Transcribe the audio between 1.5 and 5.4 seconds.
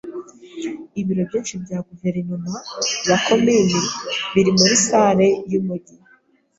bya guverinoma ya komini biri muri salle